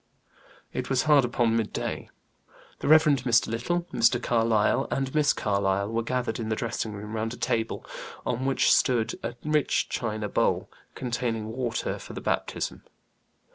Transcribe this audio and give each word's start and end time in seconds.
It 0.73 0.89
was 0.89 1.03
hard 1.03 1.23
upon 1.25 1.55
midday. 1.55 2.09
The 2.79 2.87
Rev. 2.87 3.03
Mr. 3.03 3.45
Little, 3.45 3.81
Mr. 3.93 4.19
Carlyle, 4.19 4.87
and 4.89 5.13
Miss 5.13 5.31
Carlyle 5.31 5.91
were 5.91 6.01
gathered 6.01 6.39
in 6.39 6.49
the 6.49 6.55
dressing 6.55 6.93
room, 6.93 7.13
round 7.15 7.35
a 7.35 7.37
table, 7.37 7.85
on 8.25 8.43
which 8.45 8.73
stood 8.73 9.13
a 9.21 9.35
rich 9.45 9.89
china 9.89 10.27
bowl, 10.27 10.71
containing 10.95 11.49
water 11.49 11.99
for 11.99 12.13
the 12.13 12.19
baptism. 12.21 12.81